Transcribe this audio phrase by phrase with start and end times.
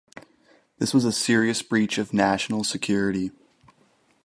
[0.79, 3.29] This was a serious breach of national security.